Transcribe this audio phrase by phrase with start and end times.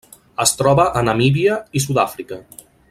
[0.45, 2.45] Es troba a Namíbia i Sud-àfrica.